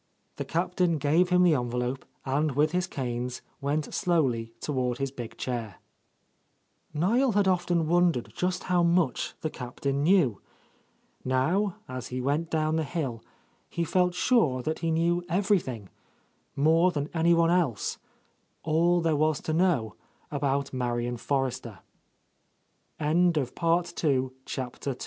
The 0.37 0.45
Captain 0.45 0.97
gave 0.97 1.29
him 1.29 1.43
the 1.43 1.53
envelope, 1.53 2.05
and 2.25 2.53
with 2.53 2.71
his 2.71 2.87
canes 2.87 3.43
went 3.61 3.93
slowly 3.93 4.51
toward 4.59 4.97
his 4.97 5.11
big 5.11 5.37
chair.— 5.37 5.75
T 5.75 5.75
t6— 5.75 5.75
A 5.75 5.77
Lost 5.77 6.95
Lady 7.11 7.17
Niel 7.19 7.31
had 7.33 7.47
often 7.47 7.87
wondered 7.87 8.33
just 8.35 8.63
how 8.63 8.81
much 8.81 9.35
the 9.41 9.51
Captain 9.51 10.01
knew. 10.01 10.41
Now, 11.23 11.75
as 11.87 12.07
he 12.07 12.19
went 12.19 12.49
down 12.49 12.77
the 12.77 12.83
hill, 12.83 13.23
he 13.69 13.83
felt 13.83 14.15
sure 14.15 14.63
that 14.63 14.79
he 14.79 14.89
knew 14.89 15.23
everything; 15.29 15.87
more 16.55 16.89
than 16.91 17.07
anyone 17.13 17.51
else; 17.51 17.99
all 18.63 19.01
there 19.01 19.15
was 19.15 19.39
to 19.41 19.53
know 19.53 19.93
about 20.31 20.73
Marian 20.73 21.17
Forrester. 21.17 21.77
Ill 22.99 23.31